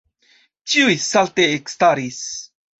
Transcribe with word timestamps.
Ĉiuj 0.73 0.95
salte 1.09 1.47
ekstaris. 1.61 2.21